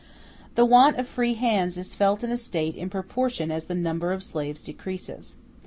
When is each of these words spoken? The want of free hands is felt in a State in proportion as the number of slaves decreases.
The 0.55 0.65
want 0.65 0.97
of 0.97 1.07
free 1.07 1.35
hands 1.35 1.77
is 1.77 1.93
felt 1.93 2.23
in 2.23 2.31
a 2.31 2.37
State 2.37 2.75
in 2.75 2.89
proportion 2.89 3.51
as 3.51 3.65
the 3.65 3.75
number 3.75 4.11
of 4.13 4.23
slaves 4.23 4.63
decreases. 4.63 5.35